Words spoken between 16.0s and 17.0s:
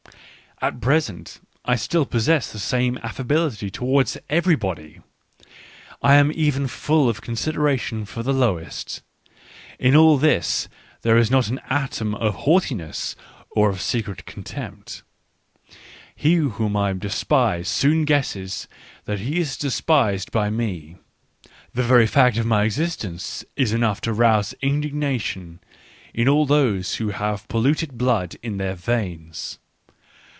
He whom I